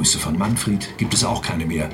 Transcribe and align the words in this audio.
Grüße 0.00 0.18
von 0.18 0.38
Manfred 0.38 0.96
gibt 0.96 1.12
es 1.12 1.24
auch 1.24 1.42
keine 1.42 1.66
mehr. 1.66 1.86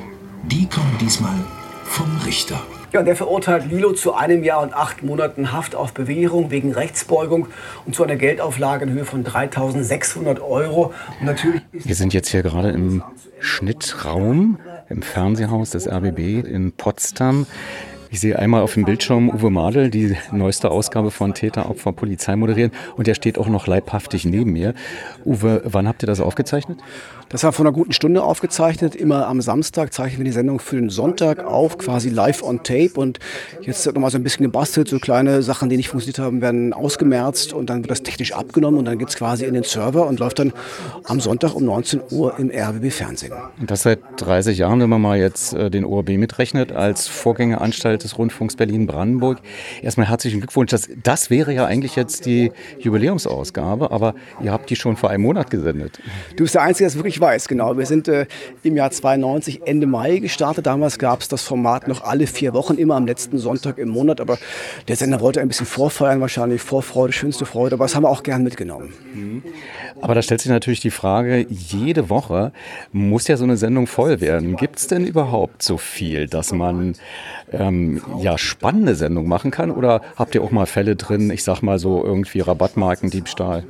Die 0.45 0.69
kommen 0.69 0.97
diesmal 1.01 1.35
vom 1.83 2.07
Richter. 2.25 2.63
Ja, 2.93 3.01
und 3.01 3.07
der 3.07 3.17
verurteilt 3.17 3.69
Lilo 3.69 3.95
zu 3.95 4.15
einem 4.15 4.45
Jahr 4.45 4.63
und 4.63 4.75
acht 4.75 5.03
Monaten 5.03 5.53
Haft 5.53 5.75
auf 5.75 5.93
Bewährung 5.93 6.53
wegen 6.53 6.73
Rechtsbeugung 6.73 7.49
und 7.85 7.97
zu 7.97 8.05
einer 8.05 8.15
Geldauflage 8.15 8.85
in 8.85 8.93
Höhe 8.93 9.05
von 9.05 9.25
3.600 9.25 10.41
Euro. 10.41 10.95
Und 11.19 11.27
natürlich 11.27 11.63
Wir 11.73 11.97
sind 11.97 12.15
jetzt 12.15 12.29
hier 12.29 12.45
gerade 12.45 12.71
im 12.71 13.03
Schnittraum 13.41 14.61
im 14.89 15.03
Fernsehhaus 15.03 15.71
des 15.71 15.89
RBB 15.89 16.47
in 16.47 16.75
Potsdam. 16.77 17.45
Ich 18.11 18.21
sehe 18.21 18.39
einmal 18.39 18.63
auf 18.63 18.75
dem 18.75 18.85
Bildschirm 18.85 19.29
Uwe 19.31 19.51
Madel, 19.51 19.91
die 19.91 20.17
neueste 20.31 20.71
Ausgabe 20.71 21.11
von 21.11 21.35
Täter, 21.35 21.69
Opfer, 21.69 21.93
Polizei 21.93 22.37
moderieren. 22.37 22.71
Und 22.97 23.07
der 23.07 23.15
steht 23.15 23.39
auch 23.39 23.49
noch 23.49 23.67
leibhaftig 23.67 24.25
neben 24.25 24.53
mir. 24.53 24.75
Uwe, 25.25 25.63
wann 25.65 25.89
habt 25.89 26.03
ihr 26.03 26.07
das 26.07 26.21
aufgezeichnet? 26.21 26.79
Das 27.29 27.43
war 27.43 27.53
vor 27.53 27.65
einer 27.67 27.73
guten 27.73 27.93
Stunde 27.93 28.23
aufgezeichnet. 28.23 28.95
Immer 28.95 29.27
am 29.27 29.41
Samstag 29.41 29.93
zeichnen 29.93 30.19
wir 30.19 30.25
die 30.25 30.31
Sendung 30.33 30.61
für 30.61 30.77
den 30.77 30.91
Sonntag 30.91 31.45
auf, 31.45 31.77
quasi 31.77 32.09
live 32.09 32.45
on 32.45 32.63
tape. 32.63 32.93
Und 32.95 33.19
jetzt 33.63 33.85
wird 33.85 33.97
nochmal 33.97 34.13
so 34.13 34.19
ein 34.19 34.23
bisschen 34.23 34.45
gebastelt. 34.45 34.89
So 34.89 35.01
kleine 35.01 35.43
Sachen, 35.43 35.69
die 35.69 35.77
nicht 35.77 35.89
funktioniert 35.89 36.21
haben, 36.21 36.41
werden 36.41 36.73
ausgemerzt 36.73 37.53
und 37.53 37.69
dann 37.69 37.79
wird 37.79 37.91
das 37.91 38.05
technisch 38.05 38.33
abgenommen 38.33 38.79
und 38.79 38.85
dann 38.85 38.99
geht 38.99 39.09
es 39.09 39.17
quasi 39.17 39.45
in 39.45 39.55
den 39.55 39.65
Server 39.65 40.07
und 40.07 40.21
läuft 40.21 40.39
dann 40.39 40.53
am 41.05 41.19
Sonntag 41.19 41.55
um 41.57 41.65
19 41.65 42.01
Uhr 42.13 42.39
im 42.39 42.51
RBB 42.51 42.93
Fernsehen. 42.93 43.33
Und 43.61 43.71
das 43.71 43.83
seit 43.83 43.99
30 44.19 44.59
Jahren, 44.59 44.81
wenn 44.81 44.91
man 44.91 45.03
mal 45.03 45.19
jetzt 45.19 45.53
äh, 45.53 45.69
den 45.69 45.85
ORB 45.85 46.11
mitrechnet, 46.11 46.71
als 46.71 47.09
Vorgängeranstalt 47.09 47.96
des 48.05 48.17
Rundfunks 48.19 48.55
Berlin-Brandenburg. 48.55 49.41
Erstmal 49.83 50.09
herzlichen 50.09 50.39
Glückwunsch. 50.39 50.71
Das, 50.71 50.89
das 51.03 51.29
wäre 51.31 51.53
ja 51.53 51.67
eigentlich 51.67 51.97
jetzt 51.97 52.27
die 52.27 52.53
Jubiläumsausgabe, 52.79 53.91
aber 53.91 54.15
ihr 54.43 54.53
habt 54.53 54.71
die 54.71 54.77
schon 54.77 54.97
vor 54.97 55.11
einem 55.11 55.23
Monat 55.23 55.51
gesendet. 55.51 56.01
Du 56.37 56.45
bist 56.45 56.55
der 56.55 56.63
Einzige, 56.63 56.85
der 56.85 56.89
es 56.89 56.97
wirklich 56.97 57.17
ich 57.17 57.21
weiß, 57.21 57.49
genau. 57.49 57.79
Wir 57.79 57.87
sind 57.87 58.09
äh, 58.09 58.27
im 58.63 58.77
Jahr 58.77 58.91
92 58.91 59.63
Ende 59.65 59.87
Mai 59.87 60.19
gestartet. 60.19 60.67
Damals 60.67 60.99
gab 60.99 61.23
es 61.23 61.29
das 61.29 61.43
Format 61.43 61.89
noch 61.89 62.03
alle 62.03 62.27
vier 62.27 62.53
Wochen, 62.53 62.75
immer 62.75 62.95
am 62.95 63.07
letzten 63.07 63.39
Sonntag 63.39 63.79
im 63.79 63.89
Monat. 63.89 64.21
Aber 64.21 64.37
der 64.87 64.97
Sender 64.97 65.23
wollte 65.23 65.41
ein 65.41 65.49
bisschen 65.49 65.65
vorfeiern, 65.65 66.21
wahrscheinlich 66.21 66.61
Vorfreude, 66.61 67.15
schönste 67.15 67.47
Freude. 67.47 67.77
Aber 67.77 67.87
das 67.87 67.95
haben 67.95 68.03
wir 68.03 68.11
auch 68.11 68.23
gern 68.23 68.43
mitgenommen. 68.43 68.93
Mhm. 69.15 69.43
Aber 70.03 70.15
da 70.15 70.21
stellt 70.21 70.43
sich 70.43 70.51
natürlich 70.51 70.81
die 70.81 70.91
Frage, 70.91 71.47
jede 71.49 72.11
Woche 72.11 72.53
muss 72.93 73.29
ja 73.29 73.39
so 73.39 73.45
eine 73.45 73.57
Sendung 73.57 73.87
voll 73.87 74.21
werden. 74.21 74.57
Gibt 74.57 74.77
es 74.77 74.87
denn 74.87 75.07
überhaupt 75.07 75.63
so 75.63 75.79
viel, 75.79 76.27
dass 76.27 76.53
man 76.53 76.97
ähm, 77.51 77.86
ja 78.21 78.39
spannende 78.39 78.95
Sendungen 78.95 79.29
machen 79.29 79.51
kann? 79.51 79.71
Oder 79.71 80.03
habt 80.17 80.35
ihr 80.35 80.43
auch 80.43 80.51
mal 80.51 80.67
Fälle 80.67 80.97
drin, 80.97 81.31
ich 81.31 81.45
sag 81.45 81.63
mal 81.63 81.79
so 81.79 82.05
irgendwie 82.05 82.41
Rabattmarkendiebstahl? 82.41 83.65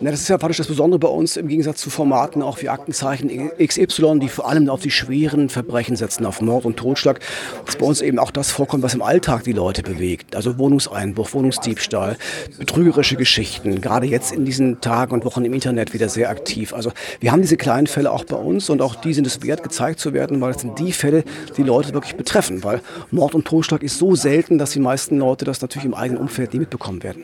Na, 0.00 0.10
das 0.10 0.22
ist 0.22 0.28
ja 0.28 0.38
praktisch 0.38 0.56
das 0.56 0.66
Besondere 0.66 0.98
bei 0.98 1.06
uns 1.06 1.36
im 1.36 1.46
Gegensatz 1.46 1.80
zu 1.80 1.88
Formaten 1.88 2.42
auch 2.42 2.60
wie 2.60 2.68
Aktenzeichen 2.68 3.30
XY, 3.64 4.18
die 4.18 4.28
vor 4.28 4.48
allem 4.48 4.68
auf 4.68 4.80
die 4.80 4.90
schweren 4.90 5.48
Verbrechen 5.48 5.94
setzen, 5.94 6.26
auf 6.26 6.40
Mord 6.40 6.64
und 6.64 6.76
Totschlag, 6.76 7.20
dass 7.64 7.76
bei 7.76 7.86
uns 7.86 8.00
eben 8.00 8.18
auch 8.18 8.32
das 8.32 8.50
vorkommt, 8.50 8.82
was 8.82 8.94
im 8.94 9.02
Alltag 9.02 9.44
die 9.44 9.52
Leute 9.52 9.84
bewegt. 9.84 10.34
Also 10.34 10.58
Wohnungseinbruch, 10.58 11.32
Wohnungsdiebstahl, 11.32 12.16
betrügerische 12.58 13.14
Geschichten, 13.14 13.80
gerade 13.80 14.06
jetzt 14.06 14.32
in 14.32 14.44
diesen 14.44 14.80
Tagen 14.80 15.12
und 15.12 15.24
Wochen 15.24 15.44
im 15.44 15.54
Internet 15.54 15.94
wieder 15.94 16.08
sehr 16.08 16.28
aktiv. 16.28 16.74
Also 16.74 16.90
wir 17.20 17.30
haben 17.30 17.42
diese 17.42 17.56
kleinen 17.56 17.86
Fälle 17.86 18.10
auch 18.10 18.24
bei 18.24 18.36
uns 18.36 18.70
und 18.70 18.82
auch 18.82 18.96
die 18.96 19.14
sind 19.14 19.28
es 19.28 19.44
wert, 19.44 19.62
gezeigt 19.62 20.00
zu 20.00 20.12
werden, 20.12 20.40
weil 20.40 20.50
es 20.50 20.60
sind 20.60 20.76
die 20.80 20.90
Fälle, 20.90 21.22
die 21.56 21.62
Leute 21.62 21.94
wirklich 21.94 22.16
betreffen, 22.16 22.64
weil 22.64 22.80
Mord 23.12 23.36
und 23.36 23.44
Totschlag 23.44 23.84
ist 23.84 23.98
so 23.98 24.16
selten, 24.16 24.58
dass 24.58 24.72
die 24.72 24.80
meisten 24.80 25.18
Leute 25.18 25.44
das 25.44 25.60
natürlich 25.60 25.86
im 25.86 25.94
eigenen 25.94 26.20
Umfeld 26.20 26.52
nie 26.52 26.58
mitbekommen 26.58 27.04
werden. 27.04 27.22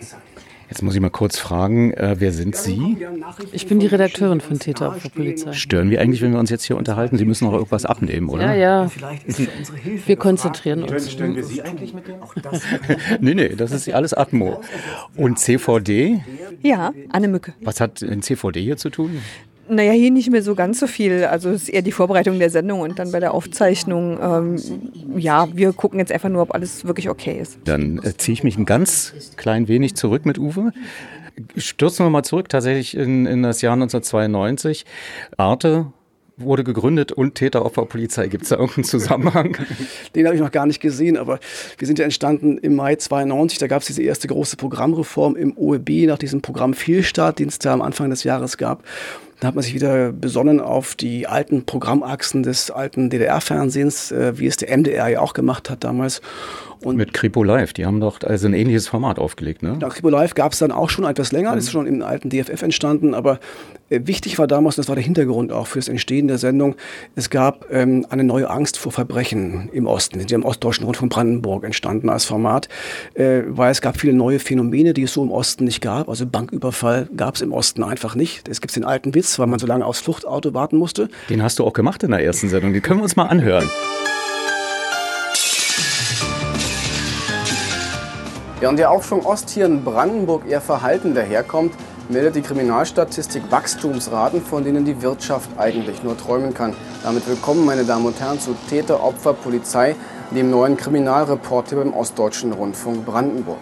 Jetzt 0.70 0.82
muss 0.82 0.94
ich 0.94 1.00
mal 1.00 1.10
kurz 1.10 1.36
fragen, 1.36 1.92
äh, 1.94 2.16
wer 2.20 2.32
sind 2.32 2.54
Sie? 2.54 2.96
Ich 3.50 3.66
bin 3.66 3.80
die 3.80 3.88
Redakteurin 3.88 4.40
von 4.40 4.60
Täter 4.60 4.90
auf 4.90 5.02
der 5.02 5.08
Polizei. 5.08 5.52
Stören 5.52 5.90
wir 5.90 6.00
eigentlich, 6.00 6.22
wenn 6.22 6.30
wir 6.30 6.38
uns 6.38 6.48
jetzt 6.48 6.62
hier 6.62 6.76
unterhalten? 6.76 7.18
Sie 7.18 7.24
müssen 7.24 7.48
auch 7.48 7.54
irgendwas 7.54 7.84
abnehmen, 7.84 8.28
oder? 8.28 8.54
Ja, 8.54 8.84
ja. 8.86 8.90
Wir 10.06 10.16
konzentrieren 10.16 10.84
uns. 10.84 11.10
Stören 11.10 11.34
wir 11.34 11.42
Sie 11.42 11.60
eigentlich 11.60 11.92
mit 11.92 12.06
dem? 12.06 12.20
nee, 13.20 13.34
nee, 13.34 13.48
das 13.48 13.72
ist 13.72 13.92
alles 13.92 14.14
Atmo. 14.14 14.60
Und 15.16 15.40
CVD? 15.40 16.22
Ja, 16.62 16.92
Anne 17.10 17.26
Mücke. 17.26 17.52
Was 17.62 17.80
hat 17.80 18.02
ein 18.02 18.22
CVD 18.22 18.62
hier 18.62 18.76
zu 18.76 18.90
tun? 18.90 19.20
Naja, 19.70 19.92
hier 19.92 20.10
nicht 20.10 20.30
mehr 20.30 20.42
so 20.42 20.54
ganz 20.54 20.80
so 20.80 20.86
viel. 20.86 21.24
Also 21.24 21.50
es 21.50 21.62
ist 21.62 21.68
eher 21.68 21.82
die 21.82 21.92
Vorbereitung 21.92 22.38
der 22.38 22.50
Sendung 22.50 22.80
und 22.80 22.98
dann 22.98 23.12
bei 23.12 23.20
der 23.20 23.32
Aufzeichnung, 23.32 24.18
ähm, 24.20 24.56
ja, 25.16 25.48
wir 25.54 25.72
gucken 25.72 26.00
jetzt 26.00 26.10
einfach 26.10 26.28
nur, 26.28 26.42
ob 26.42 26.54
alles 26.54 26.84
wirklich 26.84 27.08
okay 27.08 27.38
ist. 27.40 27.58
Dann 27.64 27.98
äh, 28.02 28.16
ziehe 28.16 28.32
ich 28.32 28.42
mich 28.42 28.58
ein 28.58 28.66
ganz 28.66 29.14
klein 29.36 29.68
wenig 29.68 29.94
zurück 29.94 30.26
mit 30.26 30.38
Uwe. 30.38 30.72
Stürzen 31.56 32.04
wir 32.04 32.10
mal 32.10 32.24
zurück, 32.24 32.48
tatsächlich 32.48 32.96
in, 32.96 33.26
in 33.26 33.42
das 33.42 33.62
Jahr 33.62 33.74
1992. 33.74 34.84
Arte 35.36 35.86
wurde 36.40 36.64
gegründet 36.64 37.12
und 37.12 37.34
Täteropferpolizei. 37.34 38.28
Gibt 38.28 38.44
es 38.44 38.48
da 38.48 38.56
irgendeinen 38.56 38.84
Zusammenhang? 38.84 39.56
Den 40.14 40.26
habe 40.26 40.34
ich 40.34 40.42
noch 40.42 40.50
gar 40.50 40.66
nicht 40.66 40.80
gesehen, 40.80 41.16
aber 41.16 41.38
wir 41.78 41.86
sind 41.86 41.98
ja 41.98 42.04
entstanden 42.04 42.58
im 42.58 42.74
Mai 42.74 42.96
92. 42.96 43.58
Da 43.58 43.66
gab 43.66 43.82
es 43.82 43.86
diese 43.86 44.02
erste 44.02 44.28
große 44.28 44.56
Programmreform 44.56 45.36
im 45.36 45.56
OEB 45.56 46.06
nach 46.06 46.18
diesem 46.18 46.40
Programm 46.40 46.74
Fehlstart, 46.74 47.38
den 47.38 47.48
es 47.48 47.58
da 47.58 47.72
am 47.72 47.82
Anfang 47.82 48.10
des 48.10 48.24
Jahres 48.24 48.56
gab. 48.56 48.82
Da 49.40 49.48
hat 49.48 49.54
man 49.54 49.64
sich 49.64 49.74
wieder 49.74 50.12
besonnen 50.12 50.60
auf 50.60 50.94
die 50.94 51.26
alten 51.26 51.64
Programmachsen 51.64 52.42
des 52.42 52.70
alten 52.70 53.08
DDR-Fernsehens, 53.08 54.12
äh, 54.12 54.38
wie 54.38 54.46
es 54.46 54.58
der 54.58 54.76
MDR 54.76 55.08
ja 55.08 55.20
auch 55.20 55.32
gemacht 55.32 55.70
hat 55.70 55.82
damals. 55.82 56.20
Und 56.82 56.96
mit 56.96 57.12
Kripo 57.12 57.44
Live, 57.44 57.74
die 57.74 57.84
haben 57.84 58.00
doch 58.00 58.20
also 58.22 58.46
ein 58.46 58.54
ähnliches 58.54 58.88
Format 58.88 59.18
aufgelegt, 59.18 59.62
ne? 59.62 59.76
Ja, 59.80 59.88
Kripo 59.90 60.08
Live 60.08 60.34
gab 60.34 60.52
es 60.52 60.60
dann 60.60 60.72
auch 60.72 60.88
schon 60.88 61.04
etwas 61.04 61.30
länger, 61.30 61.54
das 61.54 61.64
ist 61.64 61.72
schon 61.72 61.86
im 61.86 62.02
alten 62.02 62.30
DFF 62.30 62.62
entstanden, 62.62 63.12
aber 63.12 63.38
äh, 63.90 64.00
wichtig 64.04 64.38
war 64.38 64.46
damals, 64.46 64.76
das 64.76 64.88
war 64.88 64.94
der 64.94 65.04
Hintergrund 65.04 65.52
auch 65.52 65.66
für 65.66 65.78
das 65.78 65.88
Entstehen 65.88 66.26
der 66.26 66.38
Sendung, 66.38 66.76
es 67.16 67.28
gab 67.28 67.66
ähm, 67.70 68.06
eine 68.08 68.24
neue 68.24 68.48
Angst 68.48 68.78
vor 68.78 68.92
Verbrechen 68.92 69.68
im 69.72 69.86
Osten, 69.86 70.24
die 70.24 70.34
im 70.34 70.44
Ostdeutschen 70.44 70.86
Rundfunk 70.86 71.12
Brandenburg 71.12 71.64
entstanden 71.64 72.08
als 72.08 72.24
Format, 72.24 72.68
äh, 73.12 73.42
weil 73.46 73.70
es 73.72 73.82
gab 73.82 73.98
viele 73.98 74.14
neue 74.14 74.38
Phänomene, 74.38 74.94
die 74.94 75.02
es 75.02 75.12
so 75.12 75.22
im 75.22 75.30
Osten 75.30 75.64
nicht 75.64 75.82
gab, 75.82 76.08
also 76.08 76.26
Banküberfall 76.26 77.10
gab 77.14 77.34
es 77.34 77.42
im 77.42 77.52
Osten 77.52 77.82
einfach 77.82 78.14
nicht. 78.14 78.48
Es 78.48 78.62
gibt 78.62 78.74
den 78.74 78.84
alten 78.84 79.14
Witz, 79.14 79.38
weil 79.38 79.48
man 79.48 79.58
so 79.58 79.66
lange 79.66 79.84
aufs 79.84 80.00
Fluchtauto 80.00 80.54
warten 80.54 80.76
musste. 80.76 81.08
Den 81.28 81.42
hast 81.42 81.58
du 81.58 81.64
auch 81.64 81.74
gemacht 81.74 82.02
in 82.02 82.10
der 82.10 82.24
ersten 82.24 82.48
Sendung, 82.48 82.72
den 82.72 82.80
können 82.80 83.00
wir 83.00 83.04
uns 83.04 83.16
mal 83.16 83.26
anhören. 83.26 83.68
Während 88.60 88.78
der 88.78 88.90
Aufschwung 88.90 89.24
Ost 89.24 89.48
hier 89.48 89.64
in 89.64 89.84
Brandenburg 89.84 90.46
eher 90.46 90.60
verhalten 90.60 91.14
daherkommt, 91.14 91.72
meldet 92.10 92.36
die 92.36 92.42
Kriminalstatistik 92.42 93.50
Wachstumsraten, 93.50 94.42
von 94.42 94.64
denen 94.64 94.84
die 94.84 95.00
Wirtschaft 95.00 95.48
eigentlich 95.56 96.02
nur 96.02 96.14
träumen 96.18 96.52
kann. 96.52 96.74
Damit 97.02 97.26
willkommen, 97.26 97.64
meine 97.64 97.84
Damen 97.84 98.04
und 98.04 98.20
Herren, 98.20 98.38
zu 98.38 98.54
Täter, 98.68 99.02
Opfer, 99.02 99.32
Polizei, 99.32 99.96
dem 100.30 100.50
neuen 100.50 100.76
Kriminalreport 100.76 101.70
hier 101.70 101.78
beim 101.78 101.94
Ostdeutschen 101.94 102.52
Rundfunk 102.52 103.06
Brandenburg. 103.06 103.56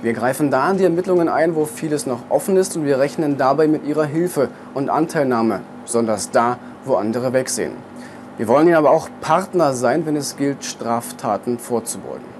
Wir 0.00 0.14
greifen 0.14 0.50
da 0.50 0.70
in 0.70 0.78
die 0.78 0.84
Ermittlungen 0.84 1.28
ein, 1.28 1.54
wo 1.54 1.66
vieles 1.66 2.06
noch 2.06 2.20
offen 2.30 2.56
ist 2.56 2.78
und 2.78 2.86
wir 2.86 2.98
rechnen 2.98 3.36
dabei 3.36 3.68
mit 3.68 3.84
Ihrer 3.84 4.06
Hilfe 4.06 4.48
und 4.72 4.88
Anteilnahme, 4.88 5.60
besonders 5.84 6.30
da, 6.30 6.56
wo 6.86 6.94
andere 6.94 7.34
wegsehen. 7.34 7.72
Wir 8.38 8.48
wollen 8.48 8.68
Ihnen 8.68 8.76
aber 8.76 8.90
auch 8.90 9.10
Partner 9.20 9.74
sein, 9.74 10.06
wenn 10.06 10.16
es 10.16 10.38
gilt, 10.38 10.64
Straftaten 10.64 11.58
vorzubeugen. 11.58 12.33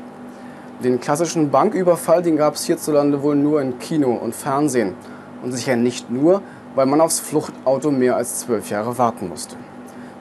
Den 0.83 1.01
klassischen 1.01 1.51
Banküberfall, 1.51 2.23
den 2.23 2.37
gab 2.37 2.55
es 2.55 2.65
hierzulande 2.65 3.23
wohl 3.23 3.37
nur 3.37 3.63
in 3.63 3.79
Kino 3.79 4.13
und 4.13 4.35
Fernsehen. 4.35 4.95
Und 5.43 5.53
sicher 5.53 5.77
nicht 5.77 6.11
nur, 6.11 6.43
weil 6.75 6.87
man 6.87 7.01
aufs 7.01 7.21
Fluchtauto 7.21 7.91
mehr 7.91 8.17
als 8.17 8.41
zwölf 8.41 8.71
Jahre 8.71 8.99
warten 8.99 9.29
musste. 9.29 9.57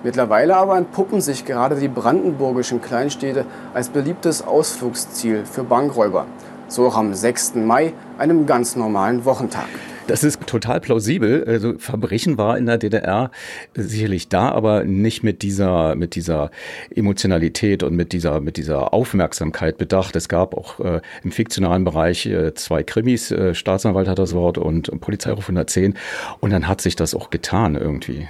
Mittlerweile 0.04 0.56
aber 0.56 0.78
entpuppen 0.78 1.22
sich 1.22 1.46
gerade 1.46 1.76
die 1.76 1.88
brandenburgischen 1.88 2.82
Kleinstädte 2.82 3.46
als 3.74 3.90
beliebtes 3.90 4.46
Ausflugsziel 4.46 5.46
für 5.46 5.64
Bankräuber. 5.64 6.28
So 6.68 6.86
auch 6.86 6.98
am 6.98 7.14
6. 7.14 7.56
Mai, 7.56 7.94
einem 8.18 8.46
ganz 8.46 8.76
normalen 8.76 9.26
Wochentag. 9.26 9.70
Das 10.08 10.24
ist 10.24 10.46
total 10.48 10.82
plausibel. 10.82 11.46
Also 11.46 11.76
Verbrechen 11.78 12.38
war 12.38 12.58
in 12.58 12.66
der 12.66 12.78
DDR 12.78 13.32
sicherlich 13.74 14.28
da, 14.28 14.50
aber 14.50 14.84
nicht 14.84 15.24
mit 15.24 15.42
dieser, 15.42 15.96
mit 15.96 16.16
dieser 16.16 16.52
Emotionalität 16.94 17.84
und 17.84 17.96
mit 17.96 18.12
dieser, 18.12 18.42
mit 18.42 18.58
dieser 18.58 18.94
Aufmerksamkeit 18.94 19.78
bedacht. 19.78 20.16
Es 20.16 20.28
gab 20.28 20.56
auch 20.56 20.80
äh, 20.80 21.02
im 21.24 21.32
fiktionalen 21.32 21.86
Bereich 21.86 22.26
äh, 22.26 22.54
zwei 22.54 22.84
Krimis, 22.84 23.32
äh, 23.32 23.56
Staatsanwalt 23.56 24.08
hat 24.08 24.20
das 24.20 24.34
Wort 24.34 24.58
und 24.58 24.92
Polizeiruf 25.00 25.46
110. 25.46 25.96
Und 26.42 26.52
dann 26.52 26.68
hat 26.68 26.82
sich 26.82 26.96
das 26.96 27.16
auch 27.16 27.30
getan 27.30 27.76
irgendwie. 27.76 28.28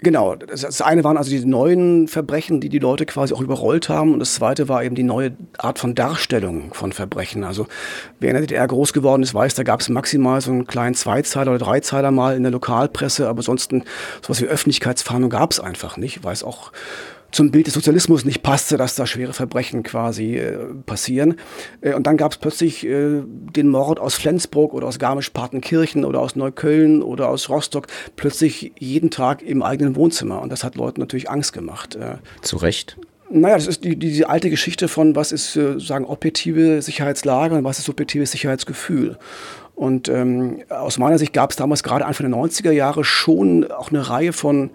Genau, 0.00 0.36
das 0.36 0.80
eine 0.80 1.02
waren 1.02 1.16
also 1.16 1.30
die 1.30 1.44
neuen 1.44 2.06
Verbrechen, 2.06 2.60
die 2.60 2.68
die 2.68 2.78
Leute 2.78 3.04
quasi 3.04 3.34
auch 3.34 3.40
überrollt 3.40 3.88
haben. 3.88 4.12
Und 4.12 4.20
das 4.20 4.34
zweite 4.34 4.68
war 4.68 4.84
eben 4.84 4.94
die 4.94 5.02
neue 5.02 5.32
Art 5.58 5.80
von 5.80 5.96
Darstellung 5.96 6.72
von 6.72 6.92
Verbrechen. 6.92 7.42
Also 7.42 7.66
wer 8.20 8.30
in 8.30 8.34
der 8.34 8.42
DDR 8.42 8.68
groß 8.68 8.92
geworden 8.92 9.24
ist, 9.24 9.34
weiß, 9.34 9.54
da 9.54 9.64
gab 9.64 9.80
es 9.80 9.88
maximal 9.88 10.40
so 10.40 10.52
einen 10.52 10.68
kleinen 10.68 10.94
Zweizeiler 10.94 11.50
oder 11.50 11.64
Dreizeiler 11.64 12.12
mal 12.12 12.36
in 12.36 12.44
der 12.44 12.52
Lokalpresse. 12.52 13.28
Aber 13.28 13.38
ansonsten 13.38 13.82
sowas 14.22 14.40
wie 14.40 14.46
Öffentlichkeitsfahndung 14.46 15.30
gab 15.30 15.50
es 15.50 15.58
einfach 15.58 15.96
nicht, 15.96 16.22
weil 16.22 16.32
es 16.32 16.44
auch 16.44 16.70
zum 17.30 17.50
Bild 17.50 17.66
des 17.66 17.74
Sozialismus 17.74 18.24
nicht 18.24 18.42
passte, 18.42 18.76
dass 18.76 18.94
da 18.94 19.06
schwere 19.06 19.32
Verbrechen 19.32 19.82
quasi 19.82 20.36
äh, 20.36 20.56
passieren. 20.86 21.36
Äh, 21.80 21.94
und 21.94 22.06
dann 22.06 22.16
gab 22.16 22.32
es 22.32 22.38
plötzlich 22.38 22.86
äh, 22.86 23.22
den 23.24 23.68
Mord 23.68 24.00
aus 24.00 24.14
Flensburg 24.14 24.72
oder 24.72 24.86
aus 24.86 24.98
Garmisch-Partenkirchen 24.98 26.04
oder 26.04 26.20
aus 26.20 26.36
Neukölln 26.36 27.02
oder 27.02 27.28
aus 27.28 27.48
Rostock 27.48 27.86
plötzlich 28.16 28.72
jeden 28.78 29.10
Tag 29.10 29.42
im 29.42 29.62
eigenen 29.62 29.96
Wohnzimmer. 29.96 30.40
Und 30.40 30.50
das 30.50 30.64
hat 30.64 30.76
Leuten 30.76 31.00
natürlich 31.00 31.30
Angst 31.30 31.52
gemacht. 31.52 31.96
Äh. 31.96 32.16
Zu 32.42 32.56
Recht. 32.56 32.96
Naja, 33.30 33.56
das 33.56 33.66
ist 33.66 33.84
die, 33.84 33.96
diese 33.96 34.30
alte 34.30 34.48
Geschichte 34.48 34.88
von, 34.88 35.14
was 35.14 35.32
ist 35.32 35.54
äh, 35.56 35.78
sagen 35.78 36.06
objektive 36.06 36.80
Sicherheitslage 36.80 37.56
und 37.56 37.64
was 37.64 37.78
ist 37.78 37.84
subjektives 37.84 38.30
Sicherheitsgefühl. 38.30 39.18
Und 39.74 40.08
ähm, 40.08 40.62
aus 40.70 40.98
meiner 40.98 41.18
Sicht 41.18 41.32
gab 41.32 41.50
es 41.50 41.56
damals 41.56 41.82
gerade 41.82 42.04
Anfang 42.04 42.30
der 42.30 42.40
90er 42.40 42.72
Jahre 42.72 43.04
schon 43.04 43.70
auch 43.70 43.90
eine 43.90 44.08
Reihe 44.08 44.32
von 44.32 44.70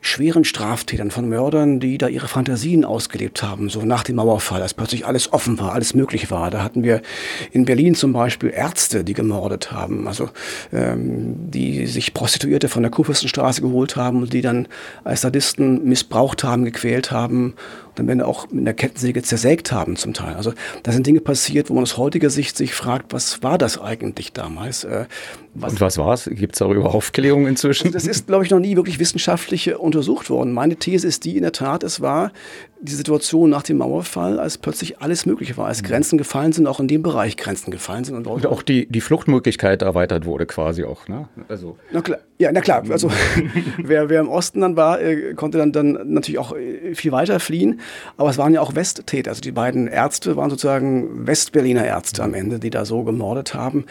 schweren 0.00 0.44
Straftätern, 0.44 1.10
von 1.10 1.28
Mördern, 1.28 1.80
die 1.80 1.98
da 1.98 2.08
ihre 2.08 2.28
Fantasien 2.28 2.84
ausgelebt 2.84 3.42
haben, 3.42 3.68
so 3.68 3.82
nach 3.82 4.04
dem 4.04 4.16
Mauerfall, 4.16 4.62
als 4.62 4.74
plötzlich 4.74 5.06
alles 5.06 5.32
offen 5.32 5.58
war, 5.58 5.72
alles 5.72 5.94
möglich 5.94 6.30
war. 6.30 6.50
Da 6.50 6.62
hatten 6.62 6.84
wir 6.84 7.02
in 7.50 7.64
Berlin 7.64 7.94
zum 7.94 8.12
Beispiel 8.12 8.50
Ärzte, 8.50 9.02
die 9.02 9.14
gemordet 9.14 9.72
haben, 9.72 10.06
also 10.06 10.30
ähm, 10.72 11.50
die 11.50 11.86
sich 11.86 12.14
Prostituierte 12.14 12.68
von 12.68 12.82
der 12.82 12.92
Kurfürstenstraße 12.92 13.60
geholt 13.60 13.96
haben 13.96 14.22
und 14.22 14.32
die 14.32 14.40
dann 14.40 14.68
als 15.02 15.22
Sadisten 15.22 15.84
missbraucht 15.84 16.44
haben, 16.44 16.64
gequält 16.64 17.10
haben 17.10 17.54
dann 17.98 18.06
werden 18.06 18.22
auch 18.22 18.50
mit 18.50 18.60
einer 18.60 18.74
Kettensäge 18.74 19.22
zersägt 19.22 19.72
haben 19.72 19.96
zum 19.96 20.14
Teil. 20.14 20.34
Also 20.34 20.52
da 20.82 20.92
sind 20.92 21.06
Dinge 21.06 21.20
passiert, 21.20 21.70
wo 21.70 21.74
man 21.74 21.82
aus 21.82 21.96
heutiger 21.96 22.30
Sicht 22.30 22.56
sich 22.56 22.74
fragt, 22.74 23.12
was 23.12 23.42
war 23.42 23.58
das 23.58 23.80
eigentlich 23.80 24.32
damals? 24.32 24.84
Äh, 24.84 25.06
was 25.54 25.72
Und 25.72 25.80
was 25.80 25.98
war 25.98 26.14
es? 26.14 26.30
Gibt 26.32 26.54
es 26.54 26.60
darüber 26.60 26.94
Aufklärung 26.94 27.46
inzwischen? 27.46 27.90
Das 27.92 28.06
ist, 28.06 28.28
glaube 28.28 28.44
ich, 28.44 28.50
noch 28.50 28.60
nie 28.60 28.76
wirklich 28.76 28.98
wissenschaftlich 28.98 29.74
untersucht 29.74 30.30
worden. 30.30 30.52
Meine 30.52 30.76
These 30.76 31.06
ist 31.06 31.24
die, 31.24 31.36
in 31.36 31.42
der 31.42 31.52
Tat, 31.52 31.82
es 31.82 32.00
war 32.00 32.32
die 32.80 32.92
Situation 32.92 33.50
nach 33.50 33.62
dem 33.62 33.78
Mauerfall, 33.78 34.38
als 34.38 34.58
plötzlich 34.58 35.00
alles 35.00 35.26
möglich 35.26 35.56
war, 35.56 35.66
als 35.66 35.82
mhm. 35.82 35.86
Grenzen 35.86 36.18
gefallen 36.18 36.52
sind, 36.52 36.66
auch 36.66 36.78
in 36.78 36.86
dem 36.86 37.02
Bereich 37.02 37.36
Grenzen 37.36 37.70
gefallen 37.70 38.04
sind. 38.04 38.16
Und, 38.16 38.26
und 38.26 38.46
auch 38.46 38.62
die, 38.62 38.86
die 38.86 39.00
Fluchtmöglichkeit 39.00 39.82
erweitert 39.82 40.26
wurde 40.26 40.46
quasi 40.46 40.84
auch. 40.84 41.08
Ne? 41.08 41.28
Also. 41.48 41.76
Na 41.90 42.02
klar, 42.02 42.18
ja, 42.38 42.52
na 42.52 42.60
klar. 42.60 42.84
Also 42.88 43.10
wer, 43.78 44.08
wer 44.08 44.20
im 44.20 44.28
Osten 44.28 44.60
dann 44.60 44.76
war, 44.76 45.00
äh, 45.00 45.34
konnte 45.34 45.58
dann, 45.58 45.72
dann 45.72 45.98
natürlich 46.04 46.38
auch 46.38 46.54
äh, 46.54 46.94
viel 46.94 47.10
weiter 47.10 47.40
fliehen. 47.40 47.80
Aber 48.16 48.30
es 48.30 48.38
waren 48.38 48.54
ja 48.54 48.60
auch 48.60 48.74
Westtäter. 48.74 49.30
Also 49.30 49.40
die 49.40 49.52
beiden 49.52 49.88
Ärzte 49.88 50.36
waren 50.36 50.50
sozusagen 50.50 51.26
Westberliner 51.26 51.84
Ärzte 51.84 52.22
am 52.22 52.34
Ende, 52.34 52.58
die 52.58 52.70
da 52.70 52.84
so 52.84 53.04
gemordet 53.04 53.54
haben. 53.54 53.84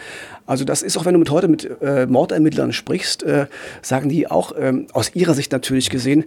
Also 0.46 0.64
das 0.64 0.82
ist 0.82 0.96
auch, 0.96 1.04
wenn 1.04 1.14
du 1.14 1.18
mit 1.18 1.30
heute 1.30 1.48
mit 1.48 1.68
äh, 1.80 2.06
Mordermittlern 2.06 2.72
sprichst, 2.72 3.22
äh, 3.22 3.46
sagen 3.82 4.08
die 4.08 4.30
auch 4.30 4.52
ähm, 4.58 4.86
aus 4.92 5.14
ihrer 5.14 5.34
Sicht 5.34 5.52
natürlich 5.52 5.90
gesehen, 5.90 6.24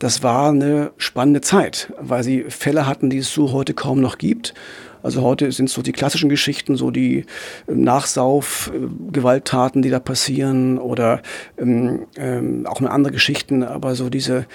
das 0.00 0.22
war 0.22 0.48
eine 0.48 0.92
spannende 0.96 1.42
Zeit, 1.42 1.92
weil 2.00 2.24
sie 2.24 2.44
Fälle 2.48 2.86
hatten, 2.86 3.10
die 3.10 3.18
es 3.18 3.32
so 3.32 3.52
heute 3.52 3.74
kaum 3.74 4.00
noch 4.00 4.16
gibt. 4.16 4.54
Also 5.02 5.22
heute 5.22 5.52
sind 5.52 5.70
so 5.70 5.82
die 5.82 5.92
klassischen 5.92 6.28
Geschichten, 6.28 6.76
so 6.76 6.90
die 6.90 7.24
ähm, 7.68 7.82
Nachsauf-Gewalttaten, 7.82 9.82
die 9.82 9.90
da 9.90 10.00
passieren 10.00 10.78
oder 10.78 11.22
ähm, 11.58 12.06
ähm, 12.16 12.66
auch 12.66 12.80
eine 12.80 12.90
andere 12.90 13.12
Geschichten, 13.12 13.62
aber 13.62 13.94
so 13.94 14.10
diese 14.10 14.46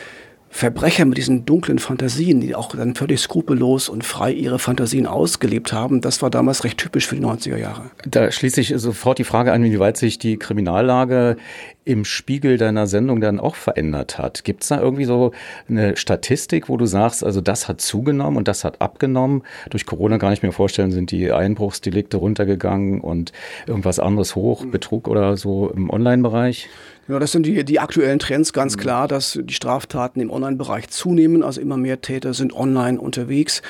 Verbrecher 0.56 1.04
mit 1.04 1.18
diesen 1.18 1.44
dunklen 1.46 1.80
Fantasien, 1.80 2.40
die 2.40 2.56
auch 2.56 2.74
dann 2.74 2.96
völlig 2.96 3.20
skrupellos 3.20 3.90
und 3.90 4.06
frei 4.06 4.32
ihre 4.32 4.58
Fantasien 4.58 5.06
ausgelebt 5.06 5.74
haben, 5.74 6.00
das 6.00 6.22
war 6.22 6.30
damals 6.30 6.64
recht 6.64 6.78
typisch 6.78 7.08
für 7.08 7.16
die 7.16 7.26
90er 7.26 7.58
Jahre. 7.58 7.92
Da 8.08 8.32
schließe 8.32 8.62
ich 8.62 8.74
sofort 8.78 9.20
die 9.20 9.26
Frage 9.26 9.52
an, 9.52 9.66
inwieweit 9.66 9.98
sich 9.98 10.18
die 10.18 10.38
Kriminallage 10.38 11.36
im 11.84 12.06
Spiegel 12.06 12.58
deiner 12.58 12.88
Sendung 12.88 13.20
dann 13.20 13.42
auch 13.42 13.56
verändert 13.56 14.18
hat. 14.18 14.46
Gibt 14.46 14.64
es 14.64 14.70
da 14.70 14.80
irgendwie 14.80 15.04
so 15.04 15.34
eine 15.68 15.98
Statistik, 15.98 16.70
wo 16.70 16.78
du 16.78 16.86
sagst, 16.86 17.26
also 17.26 17.42
das 17.42 17.68
hat 17.68 17.82
zugenommen 17.82 18.38
und 18.38 18.48
das 18.48 18.64
hat 18.64 18.80
abgenommen? 18.80 19.44
Durch 19.70 19.86
Corona 19.86 20.16
gar 20.16 20.30
nicht 20.30 20.42
mehr 20.42 20.54
vorstellen, 20.54 20.94
sind 20.94 21.12
die 21.12 21.34
Einbruchsdelikte 21.34 22.16
runtergegangen 22.16 23.02
und 23.02 23.34
irgendwas 23.68 24.00
anderes 24.00 24.36
hoch, 24.36 24.66
Betrug 24.66 25.10
oder 25.10 25.36
so 25.36 25.70
im 25.70 25.90
Online-Bereich? 25.90 26.70
Ja, 27.08 27.20
das 27.20 27.32
sind 27.32 27.46
die, 27.46 27.64
die 27.64 27.80
aktuellen 27.80 28.18
Trends 28.18 28.52
ganz 28.52 28.76
mhm. 28.76 28.80
klar, 28.80 29.08
dass 29.08 29.40
die 29.40 29.54
Straftaten 29.54 30.20
im 30.20 30.32
Online-Bereich 30.32 30.90
zunehmen. 30.90 31.44
Also 31.44 31.62
immer 31.62 31.78
mehr 31.78 32.02
Täter 32.02 32.34
sind 32.34 32.54
online 32.54 33.00
unterwegs 33.00 33.62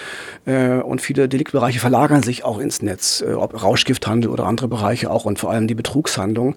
äh, 0.46 0.78
und 0.78 1.02
viele 1.02 1.28
Deliktbereiche 1.28 1.80
verlagern 1.80 2.24
sich 2.24 2.46
auch 2.46 2.60
ins 2.60 2.82
Netz, 2.82 3.22
äh, 3.22 3.34
ob 3.34 3.62
Rauschgifthandel 3.62 4.30
oder 4.30 4.46
andere 4.46 4.70
Bereiche 4.70 5.12
auch 5.12 5.26
und 5.26 5.38
vor 5.38 5.52
allem 5.52 5.68
die 5.68 5.76
Betrugshandlung. 5.76 6.56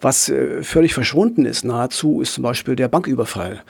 Was 0.00 0.28
äh, 0.28 0.64
völlig 0.64 0.92
verschwunden 0.92 1.46
ist 1.46 1.64
nahezu, 1.64 2.20
ist 2.20 2.34
zum 2.34 2.42
Beispiel 2.42 2.74
der 2.74 2.88
Banküberfall. 2.88 3.62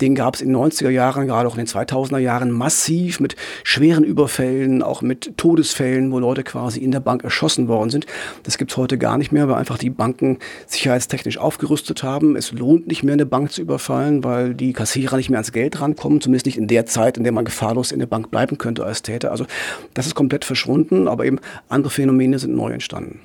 Den 0.00 0.14
gab 0.14 0.34
es 0.34 0.40
in 0.40 0.48
den 0.48 0.56
90er 0.56 0.90
Jahren, 0.90 1.26
gerade 1.26 1.48
auch 1.48 1.56
in 1.56 1.64
den 1.64 1.66
2000er 1.66 2.18
Jahren 2.18 2.50
massiv 2.50 3.20
mit 3.20 3.36
schweren 3.62 4.04
Überfällen, 4.04 4.82
auch 4.82 5.02
mit 5.02 5.36
Todesfällen, 5.36 6.10
wo 6.12 6.18
Leute 6.18 6.42
quasi 6.42 6.80
in 6.80 6.90
der 6.90 7.00
Bank 7.00 7.24
erschossen 7.24 7.68
worden 7.68 7.90
sind. 7.90 8.06
Das 8.42 8.58
gibt 8.58 8.72
es 8.72 8.76
heute 8.76 8.98
gar 8.98 9.18
nicht 9.18 9.32
mehr, 9.32 9.48
weil 9.48 9.56
einfach 9.56 9.78
die 9.78 9.90
Banken 9.90 10.38
sicherheitstechnisch 10.66 11.38
aufgerüstet 11.38 12.02
haben. 12.02 12.36
Es 12.36 12.52
lohnt 12.52 12.86
nicht 12.86 13.02
mehr, 13.02 13.14
eine 13.14 13.26
Bank 13.26 13.52
zu 13.52 13.62
überfallen, 13.62 14.24
weil 14.24 14.54
die 14.54 14.72
Kassierer 14.72 15.16
nicht 15.16 15.30
mehr 15.30 15.38
ans 15.38 15.52
Geld 15.52 15.80
rankommen, 15.80 16.20
zumindest 16.20 16.46
nicht 16.46 16.58
in 16.58 16.66
der 16.66 16.86
Zeit, 16.86 17.16
in 17.16 17.24
der 17.24 17.32
man 17.32 17.44
gefahrlos 17.44 17.92
in 17.92 18.00
der 18.00 18.06
Bank 18.06 18.30
bleiben 18.30 18.58
könnte 18.58 18.84
als 18.84 19.02
Täter. 19.02 19.30
Also 19.30 19.46
das 19.94 20.06
ist 20.06 20.14
komplett 20.14 20.44
verschwunden, 20.44 21.08
aber 21.08 21.24
eben 21.24 21.38
andere 21.68 21.90
Phänomene 21.90 22.38
sind 22.38 22.54
neu 22.54 22.72
entstanden. 22.72 23.20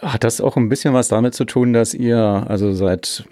Hat 0.00 0.24
das 0.24 0.40
auch 0.40 0.56
ein 0.56 0.68
bisschen 0.68 0.92
was 0.92 1.08
damit 1.08 1.34
zu 1.34 1.44
tun, 1.44 1.72
dass 1.72 1.94
ihr 1.94 2.44
also 2.48 2.72
seit 2.72 3.24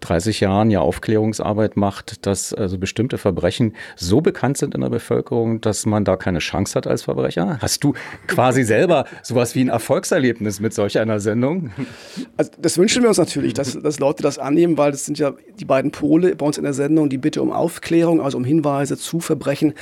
30 0.00 0.40
Jahren 0.40 0.70
ja 0.70 0.80
Aufklärungsarbeit 0.80 1.76
macht, 1.76 2.26
dass 2.26 2.52
also 2.52 2.78
bestimmte 2.78 3.18
Verbrechen 3.18 3.74
so 3.96 4.20
bekannt 4.20 4.58
sind 4.58 4.74
in 4.74 4.80
der 4.80 4.90
Bevölkerung, 4.90 5.60
dass 5.60 5.86
man 5.86 6.04
da 6.04 6.16
keine 6.16 6.38
Chance 6.38 6.74
hat 6.74 6.86
als 6.86 7.02
Verbrecher? 7.02 7.58
Hast 7.60 7.84
du 7.84 7.94
quasi 8.26 8.62
selber 8.64 9.04
sowas 9.22 9.54
wie 9.54 9.64
ein 9.64 9.68
Erfolgserlebnis 9.68 10.60
mit 10.60 10.74
solch 10.74 10.98
einer 10.98 11.20
Sendung? 11.20 11.70
Also 12.36 12.50
das 12.58 12.78
wünschen 12.78 13.02
wir 13.02 13.08
uns 13.08 13.18
natürlich, 13.18 13.54
dass, 13.54 13.78
dass 13.80 13.98
Leute 13.98 14.22
das 14.22 14.38
annehmen, 14.38 14.78
weil 14.78 14.90
das 14.90 15.04
sind 15.04 15.18
ja 15.18 15.32
die 15.58 15.64
beiden 15.64 15.90
Pole 15.90 16.34
bei 16.34 16.46
uns 16.46 16.58
in 16.58 16.64
der 16.64 16.74
Sendung, 16.74 17.08
die 17.08 17.18
Bitte 17.18 17.42
um 17.42 17.52
Aufklärung, 17.52 18.20
also 18.20 18.38
um 18.38 18.44
Hinweise 18.44 18.96
zu 18.96 19.20
Verbrechen, 19.20 19.74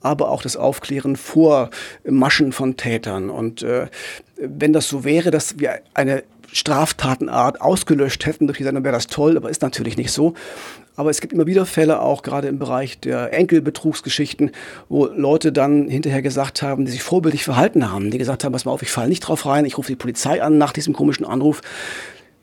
aber 0.00 0.30
auch 0.30 0.42
das 0.42 0.56
Aufklären 0.56 1.16
vor 1.16 1.70
Maschen 2.04 2.52
von 2.52 2.76
Tätern. 2.76 3.30
Und 3.30 3.62
äh, 3.62 3.86
wenn 4.36 4.72
das 4.72 4.88
so 4.88 5.04
wäre, 5.04 5.30
dass 5.30 5.58
wir 5.58 5.80
eine 5.94 6.22
Straftatenart 6.54 7.60
ausgelöscht 7.60 8.24
hätten 8.26 8.46
durch 8.46 8.58
die 8.58 8.64
Sendung, 8.64 8.84
wäre 8.84 8.94
das 8.94 9.08
toll, 9.08 9.36
aber 9.36 9.50
ist 9.50 9.62
natürlich 9.62 9.96
nicht 9.96 10.12
so. 10.12 10.34
Aber 10.96 11.10
es 11.10 11.20
gibt 11.20 11.32
immer 11.32 11.46
wieder 11.46 11.66
Fälle, 11.66 12.00
auch 12.00 12.22
gerade 12.22 12.46
im 12.46 12.60
Bereich 12.60 13.00
der 13.00 13.32
Enkelbetrugsgeschichten, 13.32 14.52
wo 14.88 15.06
Leute 15.06 15.50
dann 15.50 15.88
hinterher 15.88 16.22
gesagt 16.22 16.62
haben, 16.62 16.84
die 16.84 16.92
sich 16.92 17.02
vorbildlich 17.02 17.42
verhalten 17.42 17.90
haben, 17.90 18.12
die 18.12 18.18
gesagt 18.18 18.44
haben, 18.44 18.52
pass 18.52 18.64
mal 18.64 18.72
auf, 18.72 18.82
ich 18.82 18.92
falle 18.92 19.08
nicht 19.08 19.20
drauf 19.20 19.44
rein, 19.46 19.64
ich 19.64 19.76
rufe 19.76 19.88
die 19.88 19.96
Polizei 19.96 20.40
an 20.40 20.56
nach 20.56 20.72
diesem 20.72 20.94
komischen 20.94 21.26
Anruf 21.26 21.60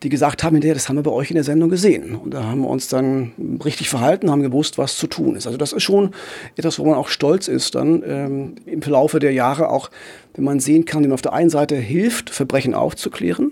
die 0.03 0.09
gesagt 0.09 0.43
haben 0.43 0.55
hinterher, 0.55 0.73
das 0.73 0.89
haben 0.89 0.95
wir 0.95 1.03
bei 1.03 1.11
euch 1.11 1.29
in 1.29 1.35
der 1.35 1.43
Sendung 1.43 1.69
gesehen. 1.69 2.15
Und 2.15 2.33
da 2.33 2.43
haben 2.43 2.61
wir 2.61 2.69
uns 2.69 2.87
dann 2.87 3.33
richtig 3.63 3.87
verhalten, 3.89 4.31
haben 4.31 4.41
gewusst, 4.41 4.77
was 4.77 4.97
zu 4.97 5.05
tun 5.05 5.35
ist. 5.35 5.45
Also 5.45 5.59
das 5.59 5.73
ist 5.73 5.83
schon 5.83 6.11
etwas, 6.55 6.79
wo 6.79 6.85
man 6.85 6.95
auch 6.95 7.07
stolz 7.07 7.47
ist 7.47 7.75
dann 7.75 8.01
ähm, 8.05 8.55
im 8.65 8.81
Verlaufe 8.81 9.19
der 9.19 9.31
Jahre 9.31 9.69
auch, 9.69 9.91
wenn 10.33 10.43
man 10.43 10.59
sehen 10.59 10.85
kann, 10.85 11.03
wie 11.03 11.07
man 11.07 11.13
auf 11.13 11.21
der 11.21 11.33
einen 11.33 11.51
Seite 11.51 11.75
hilft, 11.75 12.31
Verbrechen 12.31 12.73
aufzuklären 12.73 13.51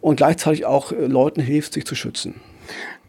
und 0.00 0.16
gleichzeitig 0.16 0.66
auch 0.66 0.92
äh, 0.92 1.06
Leuten 1.06 1.40
hilft, 1.40 1.74
sich 1.74 1.84
zu 1.84 1.94
schützen. 1.94 2.40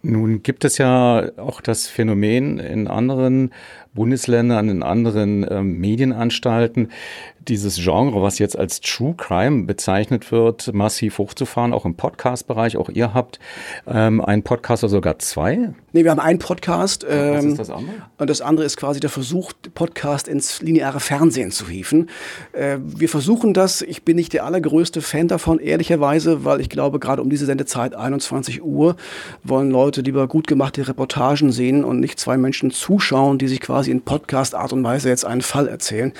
Nun 0.03 0.41
gibt 0.41 0.65
es 0.65 0.77
ja 0.77 1.29
auch 1.37 1.61
das 1.61 1.87
Phänomen 1.87 2.57
in 2.57 2.87
anderen 2.87 3.53
Bundesländern, 3.93 4.69
in 4.69 4.83
anderen 4.83 5.45
ähm, 5.49 5.79
Medienanstalten, 5.79 6.89
dieses 7.47 7.77
Genre, 7.77 8.21
was 8.21 8.39
jetzt 8.39 8.57
als 8.57 8.81
True 8.81 9.15
Crime 9.17 9.63
bezeichnet 9.63 10.31
wird, 10.31 10.73
massiv 10.73 11.17
hochzufahren, 11.17 11.73
auch 11.73 11.85
im 11.85 11.95
Podcast-Bereich. 11.95 12.77
Auch 12.77 12.89
ihr 12.89 13.13
habt 13.13 13.39
ähm, 13.87 14.21
einen 14.21 14.43
Podcast 14.43 14.83
oder 14.83 14.91
sogar 14.91 15.19
zwei? 15.19 15.73
Nee, 15.91 16.03
wir 16.03 16.11
haben 16.11 16.19
einen 16.19 16.39
Podcast. 16.39 17.05
Ähm, 17.09 17.35
was 17.35 17.45
ist 17.45 17.59
das 17.59 17.69
andere? 17.71 17.95
Und 18.17 18.29
das 18.29 18.41
andere 18.41 18.65
ist 18.65 18.77
quasi 18.77 18.99
der 18.99 19.09
Versuch, 19.09 19.53
Podcast 19.73 20.27
ins 20.27 20.61
lineare 20.61 20.99
Fernsehen 20.99 21.51
zu 21.51 21.67
hieven. 21.67 22.09
Äh, 22.53 22.77
wir 22.79 23.09
versuchen 23.09 23.53
das. 23.53 23.81
Ich 23.81 24.03
bin 24.03 24.15
nicht 24.15 24.33
der 24.33 24.45
allergrößte 24.45 25.01
Fan 25.01 25.27
davon, 25.27 25.59
ehrlicherweise, 25.59 26.45
weil 26.45 26.61
ich 26.61 26.69
glaube, 26.69 26.99
gerade 26.99 27.21
um 27.21 27.29
diese 27.29 27.47
Sendezeit, 27.47 27.95
21 27.95 28.63
Uhr, 28.63 28.95
wollen 29.43 29.71
Leute 29.71 30.01
lieber 30.01 30.27
gut 30.27 30.45
gemachte 30.45 30.87
Reportagen 30.87 31.51
sehen 31.51 31.83
und 31.83 31.99
nicht 31.99 32.19
zwei 32.19 32.37
Menschen 32.37 32.69
zuschauen, 32.69 33.39
die 33.39 33.47
sich 33.47 33.59
quasi 33.59 33.80
in 33.87 34.01
Podcast-Art 34.01 34.73
und 34.73 34.83
Weise 34.83 35.09
jetzt 35.09 35.25
einen 35.25 35.41
Fall 35.41 35.67
erzählen. 35.67 36.13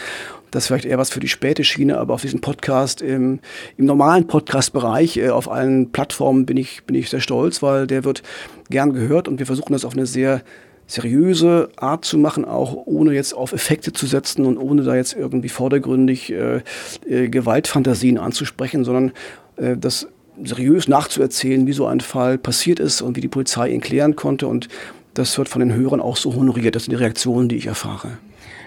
Das 0.51 0.63
ist 0.63 0.68
vielleicht 0.68 0.86
eher 0.86 0.98
was 0.98 1.10
für 1.10 1.22
die 1.22 1.30
späte 1.30 1.63
Schiene, 1.63 1.98
aber 1.98 2.13
auf 2.13 2.22
diesen 2.22 2.41
Podcast 2.41 3.01
im, 3.01 3.39
im 3.77 3.86
normalen 3.86 4.27
Podcast-Bereich, 4.27 5.18
äh, 5.18 5.30
auf 5.30 5.50
allen 5.50 5.91
Plattformen 5.91 6.46
bin 6.46 6.58
ich, 6.58 6.84
bin 6.84 6.96
ich 6.96 7.10
sehr 7.10 7.22
stolz, 7.22 7.62
weil 7.62 7.88
der 7.88 8.03
wird 8.03 8.22
gern 8.70 8.94
gehört 8.94 9.27
und 9.27 9.39
wir 9.39 9.46
versuchen 9.46 9.74
das 9.74 9.86
auf 9.86 9.94
eine 9.94 10.06
sehr 10.06 10.41
seriöse 10.88 11.70
Art 11.77 12.03
zu 12.03 12.18
machen, 12.18 12.44
auch 12.44 12.75
ohne 12.86 13.13
jetzt 13.13 13.34
auf 13.34 13.53
Effekte 13.53 13.94
zu 13.94 14.06
setzen 14.08 14.46
und 14.46 14.58
ohne 14.58 14.84
da 14.84 14.96
jetzt 14.96 15.13
irgendwie 15.13 15.50
vordergründig 15.50 16.32
äh, 16.32 16.62
äh, 17.08 17.30
Gewaltfantasien 17.30 18.18
anzusprechen, 18.18 18.84
sondern 18.84 19.13
äh, 19.56 19.77
das 19.77 20.08
seriös 20.44 20.89
nachzuerzählen, 20.89 21.65
wie 21.65 21.74
so 21.74 21.86
ein 21.86 22.01
Fall 22.01 22.38
passiert 22.38 22.80
ist 22.80 23.01
und 23.01 23.15
wie 23.15 23.22
die 23.22 23.27
Polizei 23.30 23.70
ihn 23.70 23.82
klären 23.82 24.15
konnte 24.15 24.48
und 24.48 24.68
das 25.13 25.38
wird 25.38 25.50
von 25.50 25.60
den 25.60 25.74
Hörern 25.74 26.00
auch 26.00 26.18
so 26.18 26.34
honoriert. 26.36 26.75
Das 26.75 26.86
sind 26.86 26.91
die 26.91 27.03
Reaktionen, 27.03 27.50
die 27.50 27.58
ich 27.58 27.68
erfahre. 27.68 28.18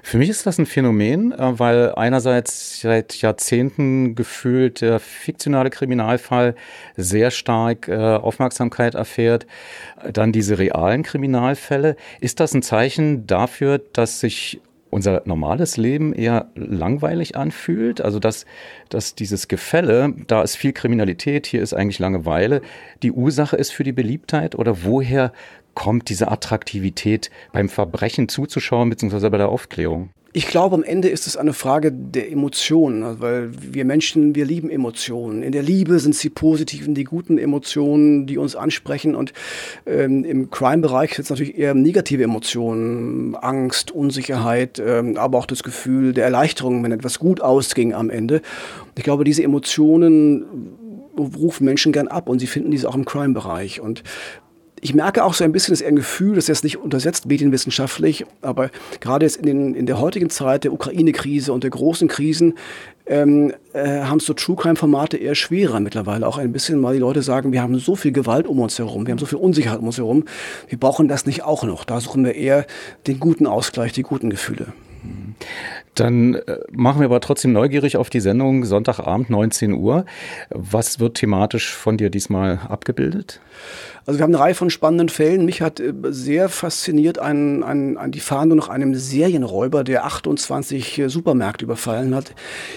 Für 0.03 0.19
mich 0.19 0.29
ist 0.29 0.45
das 0.45 0.59
ein 0.59 0.67
Phänomen, 0.67 1.33
äh, 1.33 1.59
weil 1.59 1.95
einerseits 1.95 2.81
seit 2.81 3.15
Jahrzehnten 3.23 4.15
gefühlt 4.15 4.83
der 4.83 5.01
fiktionale 5.01 5.71
Kriminalfall 5.71 6.57
sehr 6.95 7.31
stark 7.31 7.89
äh, 7.89 7.95
Aufmerksamkeit 7.95 8.95
erfährt, 8.95 9.47
dann 10.13 10.31
diese 10.31 10.59
realen 10.59 11.05
Kriminalfälle. 11.05 11.97
Ist 12.21 12.39
das 12.41 12.53
ein 12.53 12.61
Zeichen 12.61 13.27
dafür, 13.27 13.79
dass 13.79 14.21
sich 14.21 14.61
unser 14.95 15.23
normales 15.25 15.77
Leben 15.77 16.13
eher 16.13 16.51
langweilig 16.55 17.37
anfühlt. 17.37 18.01
Also 18.01 18.21
dass, 18.21 18.47
dass 18.91 19.17
dieses 19.17 19.49
Gefälle, 19.49 20.15
da 20.29 20.43
ist 20.43 20.55
viel 20.55 20.73
Kriminalität, 20.73 21.47
hier 21.47 21.63
ist 21.63 21.75
eigentlich 21.75 21.99
Langeweile, 21.99 22.63
die 23.03 23.11
Ursache 23.11 23.57
ist 23.57 23.73
für 23.73 23.83
die 23.83 23.93
Beliebtheit 23.93 24.55
oder 24.55 24.85
woher 24.85 25.33
kommt 25.75 26.09
diese 26.09 26.31
Attraktivität 26.31 27.31
beim 27.53 27.69
Verbrechen 27.69 28.29
zuzuschauen, 28.29 28.91
beziehungsweise 28.91 29.31
bei 29.31 29.39
der 29.39 29.49
Aufklärung? 29.49 30.11
Ich 30.37 30.49
glaube, 30.49 30.75
am 30.75 30.83
Ende 30.83 31.09
ist 31.11 31.29
es 31.29 31.37
eine 31.37 31.53
Frage 31.53 31.93
der 31.93 32.33
Emotionen, 32.33 33.05
also, 33.05 33.21
weil 33.21 33.51
wir 33.53 33.85
Menschen, 33.85 34.35
wir 34.35 34.45
lieben 34.45 34.69
Emotionen. 34.69 35.45
In 35.45 35.53
der 35.53 35.63
Liebe 35.63 36.01
sind 36.01 36.17
sie 36.17 36.29
positiven, 36.29 36.93
die 36.97 37.05
guten 37.05 37.39
Emotionen, 37.39 38.27
die 38.27 38.37
uns 38.37 38.57
ansprechen. 38.57 39.15
Und 39.15 39.33
ähm, 39.87 40.25
im 40.25 40.51
Crime-Bereich 40.51 41.15
sind 41.15 41.23
es 41.23 41.31
natürlich 41.31 41.57
eher 41.57 41.75
negative 41.75 42.25
Emotionen, 42.25 43.37
Angst, 43.37 43.93
Unsicherheit, 43.93 44.83
ähm, 44.85 45.17
aber 45.19 45.39
auch 45.39 45.47
das 45.47 45.63
Gefühl 45.63 46.13
der 46.13 46.25
Erleichterung, 46.25 46.83
wenn 46.83 46.91
etwas 46.91 47.21
gut 47.21 47.41
ausging 47.41 47.95
am 47.95 48.11
Ende. 48.11 48.43
Ich 48.99 49.05
glaube, 49.05 49.23
diese 49.23 49.45
Emotionen 49.45 50.45
rufen 51.17 51.65
Menschen 51.65 51.93
gern 51.93 52.09
ab 52.09 52.29
und 52.29 52.41
sie 52.41 52.49
finden 52.49 52.73
diese 52.73 52.89
auch 52.89 52.97
im 52.97 53.05
Crime-Bereich. 53.05 53.81
Und 53.81 54.03
ich 54.85 54.93
merke 54.93 55.25
auch 55.25 55.33
so 55.33 55.45
ein 55.45 55.53
bisschen, 55.53 55.73
dass 55.73 55.81
er 55.81 55.89
ein 55.89 55.97
Gefühl, 55.97 56.35
das 56.35 56.45
ist 56.45 56.49
jetzt 56.49 56.65
nicht 56.65 56.77
untersetzt 56.77 57.25
medienwissenschaftlich, 57.25 58.27
aber 58.43 58.71
gerade 59.01 59.25
jetzt 59.25 59.39
in, 59.39 59.47
den, 59.47 59.75
in 59.75 59.87
der 59.87 59.99
heutigen 59.99 60.29
Zeit 60.29 60.65
der 60.65 60.75
Ukraine-Krise 60.75 61.55
und 61.55 61.65
der 61.65 61.71
großen 61.71 62.07
Krisen 62.07 62.59
ähm, 63.07 63.55
äh, 63.73 64.03
haben 64.03 64.21
so 64.21 64.35
True 64.35 64.57
Crime-Formate 64.57 65.17
eher 65.17 65.35
schwerer 65.35 65.81
mittlerweile. 65.81 66.27
Auch 66.27 66.37
ein 66.37 66.53
bisschen, 66.53 66.83
weil 66.83 66.93
die 66.93 67.01
Leute 67.01 67.23
sagen, 67.23 67.51
wir 67.51 67.63
haben 67.63 67.79
so 67.79 67.97
viel 67.97 68.13
Gewalt 68.13 68.47
um 68.47 68.61
uns 68.61 68.79
herum, 68.79 69.07
wir 69.07 69.13
haben 69.13 69.19
so 69.19 69.25
viel 69.25 69.39
Unsicherheit 69.39 69.79
um 69.79 69.87
uns 69.87 69.97
herum, 69.97 70.27
wir 70.69 70.79
brauchen 70.79 71.09
das 71.09 71.25
nicht 71.25 71.45
auch 71.45 71.65
noch. 71.65 71.87
Da 71.87 71.99
suchen 72.03 72.23
wir 72.23 72.35
eher 72.35 72.67
den 73.07 73.19
guten 73.19 73.47
Ausgleich, 73.47 73.93
die 73.93 74.03
guten 74.03 74.29
Gefühle. 74.29 74.67
Dann 75.95 76.35
äh, 76.35 76.59
machen 76.73 77.01
wir 77.01 77.07
aber 77.07 77.21
trotzdem 77.21 77.53
neugierig 77.53 77.97
auf 77.97 78.11
die 78.11 78.21
Sendung 78.21 78.65
Sonntagabend 78.65 79.31
19 79.31 79.75
Uhr. 79.75 80.05
Was 80.51 80.99
wird 80.99 81.17
thematisch 81.17 81.73
von 81.75 81.97
dir 81.97 82.11
diesmal 82.11 82.61
abgebildet? 82.69 83.41
Also 84.07 84.19
wir 84.19 84.25
haben 84.25 84.35
eine 84.35 84.43
Reihe 84.43 84.55
von 84.55 84.69
spannenden 84.69 85.09
Fällen. 85.09 85.45
Mich 85.47 85.63
hat 85.63 85.81
äh, 85.81 85.95
sehr 86.11 86.49
fasziniert 86.49 87.19
ein, 87.19 87.63
ein, 87.63 87.97
ein, 87.97 88.13
die 88.13 88.21
Fahndung 88.21 88.59
nach 88.59 88.69
einem 88.69 88.95
Serienräuber, 88.95 89.85
der 89.85 90.05
28 90.05 90.99
äh, 90.99 91.09
Supermärkte 91.09 91.65
überfallen 91.65 92.15
hat 92.15 92.35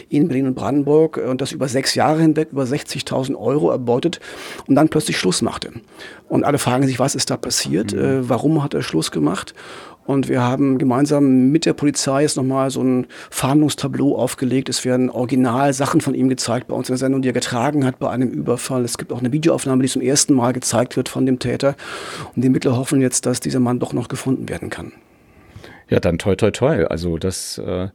in 0.09 0.27
Berlin 0.27 0.47
und 0.47 0.55
Brandenburg 0.55 1.17
und 1.17 1.41
das 1.41 1.51
über 1.51 1.67
sechs 1.67 1.95
Jahre 1.95 2.21
hinweg 2.21 2.49
über 2.51 2.63
60.000 2.63 3.35
Euro 3.35 3.71
erbeutet 3.71 4.19
und 4.67 4.75
dann 4.75 4.89
plötzlich 4.89 5.17
Schluss 5.17 5.41
machte. 5.41 5.71
Und 6.29 6.43
alle 6.43 6.59
fragen 6.59 6.85
sich, 6.85 6.99
was 6.99 7.15
ist 7.15 7.29
da 7.29 7.37
passiert? 7.37 7.93
Mhm. 7.93 8.29
Warum 8.29 8.63
hat 8.63 8.73
er 8.73 8.81
Schluss 8.81 9.11
gemacht? 9.11 9.53
Und 10.07 10.29
wir 10.29 10.41
haben 10.41 10.77
gemeinsam 10.77 11.51
mit 11.51 11.65
der 11.65 11.73
Polizei 11.73 12.21
jetzt 12.21 12.37
nochmal 12.37 12.71
so 12.71 12.81
ein 12.81 13.07
Fahndungstableau 13.29 14.17
aufgelegt. 14.17 14.69
Es 14.69 14.85
werden 14.85 15.09
original 15.09 15.73
Sachen 15.73 15.99
von 15.99 16.15
ihm 16.15 16.29
gezeigt 16.29 16.69
bei 16.69 16.75
uns 16.75 16.87
in 16.87 16.93
der 16.93 16.97
Sendung, 16.97 17.21
die 17.21 17.29
er 17.29 17.33
getragen 17.33 17.85
hat 17.85 17.99
bei 17.99 18.09
einem 18.09 18.29
Überfall. 18.29 18.85
Es 18.85 18.97
gibt 18.97 19.11
auch 19.11 19.19
eine 19.19 19.33
Videoaufnahme, 19.33 19.83
die 19.83 19.89
zum 19.89 20.01
ersten 20.01 20.33
Mal 20.33 20.53
gezeigt 20.53 20.95
wird 20.95 21.09
von 21.09 21.25
dem 21.25 21.39
Täter. 21.39 21.75
Und 22.33 22.41
die 22.41 22.47
Mittler 22.47 22.77
hoffen 22.77 23.01
jetzt, 23.01 23.25
dass 23.25 23.41
dieser 23.41 23.59
Mann 23.59 23.79
doch 23.79 23.91
noch 23.91 24.07
gefunden 24.07 24.47
werden 24.47 24.69
kann. 24.69 24.93
Ja, 25.89 25.99
dann 25.99 26.17
toi 26.17 26.35
toi 26.35 26.51
toi. 26.51 26.85
Also 26.85 27.17
das 27.17 27.57
äh, 27.57 27.89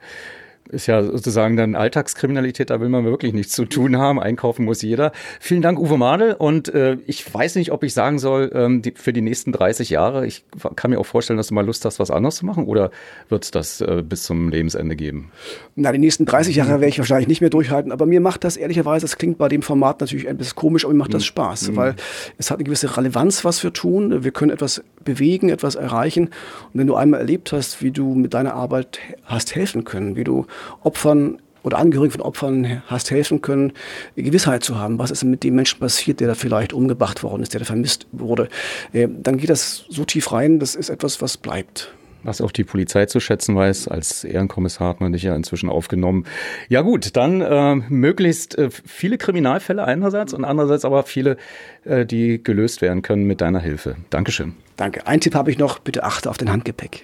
ist 0.69 0.87
ja 0.87 1.03
sozusagen 1.03 1.57
dann 1.57 1.75
Alltagskriminalität, 1.75 2.71
da 2.71 2.81
will 2.81 2.89
man 2.89 3.05
wirklich 3.05 3.33
nichts 3.33 3.53
zu 3.53 3.65
tun 3.65 3.97
haben. 3.97 4.21
Einkaufen 4.21 4.65
muss 4.65 4.83
jeder. 4.83 5.13
Vielen 5.41 5.63
Dank, 5.63 5.79
Uwe 5.79 5.99
Madel. 5.99 6.35
Und 6.35 6.73
äh, 6.75 6.99
ich 7.07 7.33
weiß 7.33 7.57
nicht, 7.57 7.73
ob 7.73 7.85
ich 7.85 7.93
sagen 7.95 8.19
soll, 8.19 8.51
ähm, 8.55 8.83
die, 8.83 8.93
für 8.97 9.13
die 9.13 9.21
nächsten 9.21 9.53
30 9.53 9.91
Jahre, 9.91 10.27
ich 10.27 10.45
kann 10.77 10.91
mir 10.91 10.99
auch 10.99 11.07
vorstellen, 11.07 11.37
dass 11.37 11.49
du 11.49 11.55
mal 11.55 11.67
Lust 11.67 11.85
hast, 11.85 11.99
was 11.99 12.11
anderes 12.11 12.37
zu 12.37 12.47
machen, 12.47 12.65
oder 12.65 12.91
wird 13.29 13.45
es 13.45 13.51
das 13.51 13.81
äh, 13.81 14.03
bis 14.07 14.23
zum 14.23 14.49
Lebensende 14.49 14.97
geben? 14.97 15.31
Na, 15.77 15.93
die 15.93 15.99
nächsten 15.99 16.25
30 16.25 16.57
Jahre 16.57 16.73
werde 16.73 16.87
ich 16.87 16.99
wahrscheinlich 16.99 17.29
nicht 17.29 17.41
mehr 17.41 17.51
durchhalten, 17.51 17.93
aber 17.93 18.07
mir 18.07 18.21
macht 18.21 18.45
das 18.45 18.57
ehrlicherweise, 18.57 19.05
das 19.05 19.17
klingt 19.17 19.39
bei 19.39 19.49
dem 19.49 19.63
Format 19.63 20.01
natürlich 20.01 20.29
ein 20.29 20.37
bisschen 20.37 20.57
komisch, 20.57 20.85
aber 20.85 20.95
mir 20.95 20.99
macht 20.99 21.15
das 21.15 21.23
mhm. 21.23 21.27
Spaß, 21.27 21.69
mhm. 21.71 21.77
weil 21.77 21.95
es 22.39 22.51
hat 22.51 22.59
eine 22.59 22.65
gewisse 22.65 22.97
Relevanz, 22.97 23.45
was 23.45 23.63
wir 23.63 23.73
tun. 23.73 24.25
Wir 24.25 24.31
können 24.31 24.51
etwas 24.51 24.83
bewegen, 25.05 25.49
etwas 25.49 25.75
erreichen. 25.75 26.27
Und 26.27 26.81
wenn 26.81 26.87
du 26.87 26.95
einmal 26.95 27.21
erlebt 27.21 27.53
hast, 27.53 27.83
wie 27.83 27.91
du 27.91 28.15
mit 28.15 28.35
deiner 28.35 28.55
Arbeit 28.55 28.99
hast 29.25 29.55
helfen 29.55 29.85
können, 29.85 30.17
wie 30.17 30.25
du 30.25 30.47
Opfern 30.83 31.39
oder 31.63 31.79
Angehörigen 31.79 32.13
von 32.13 32.23
Opfern 32.23 32.83
hast 32.87 33.11
helfen 33.11 33.41
können, 33.41 33.73
Gewissheit 34.17 34.65
zu 34.65 34.79
haben, 34.79 34.99
was 34.99 35.11
ist 35.11 35.25
mit 35.25 35.45
dem 35.45 35.55
Menschen 35.55 35.79
passiert, 35.79 36.21
der 36.21 36.29
da 36.29 36.35
vielleicht 36.35 36.73
umgebracht 36.73 37.23
worden 37.23 37.43
ist, 37.43 37.55
der 37.55 37.61
da 37.61 37.65
vermisst 37.65 38.07
wurde, 38.13 38.49
äh, 38.93 39.09
dann 39.09 39.39
geht 39.39 39.51
das 39.51 39.85
so 39.89 40.05
tief 40.05 40.33
rein, 40.33 40.59
das 40.59 40.75
ist 40.75 40.89
etwas, 40.89 41.21
was 41.23 41.37
bleibt 41.37 41.93
was 42.25 42.41
auch 42.41 42.53
die 42.53 42.65
Polizei 42.65 43.07
zu 43.07 43.21
schätzen 43.21 43.57
weiß. 43.57 43.89
Als 43.89 44.25
Ehrenkommissar 44.25 44.89
hat 44.89 45.01
man 45.01 45.13
dich 45.13 45.23
ja 45.23 45.35
inzwischen 45.35 45.69
aufgenommen. 45.69 46.25
Ja 46.69 46.83
gut, 46.83 47.17
dann 47.17 47.41
äh, 47.41 47.75
möglichst 47.75 48.57
äh, 48.59 48.71
viele 48.71 49.19
Kriminalfälle 49.19 49.85
einerseits 49.85 50.33
und 50.33 50.45
andererseits 50.45 50.85
aber 50.85 51.03
viele, 51.03 51.37
äh, 51.85 52.07
die 52.07 52.43
gelöst 52.43 52.83
werden 52.83 53.03
können 53.03 53.25
mit 53.25 53.41
deiner 53.41 53.61
Hilfe. 53.61 53.97
Dankeschön. 54.11 54.55
Danke. 54.77 55.07
Ein 55.07 55.21
Tipp 55.21 55.35
habe 55.35 55.51
ich 55.51 55.59
noch, 55.59 55.79
bitte 55.79 56.05
achte 56.05 56.31
auf 56.31 56.39
den 56.39 56.51
Handgepäck. 56.51 57.03